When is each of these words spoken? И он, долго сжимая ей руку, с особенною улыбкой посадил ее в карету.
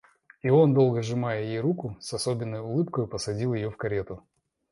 И 0.41 0.49
он, 0.49 0.73
долго 0.73 1.03
сжимая 1.03 1.41
ей 1.43 1.59
руку, 1.59 1.95
с 1.99 2.11
особенною 2.11 2.63
улыбкой 2.65 3.05
посадил 3.05 3.53
ее 3.53 3.69
в 3.69 3.77
карету. 3.77 4.23